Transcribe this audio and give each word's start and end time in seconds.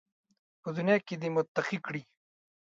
په 0.61 0.69
دنیا 0.77 0.97
کې 1.05 1.15
دې 1.21 1.29
متقي 1.35 1.77
کړي 1.85 2.01